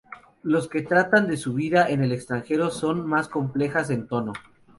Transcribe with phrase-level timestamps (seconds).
[0.41, 4.33] Los que tratan de su vida en el extranjero son más complejas en tono.